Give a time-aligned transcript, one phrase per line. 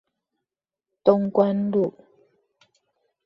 [1.05, 1.93] 東關路